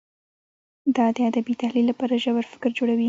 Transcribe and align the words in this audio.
دا 0.95 1.05
د 1.15 1.17
ادبي 1.29 1.53
تحلیل 1.61 1.85
لپاره 1.91 2.13
ژور 2.23 2.43
فکر 2.51 2.69
جوړوي. 2.77 2.99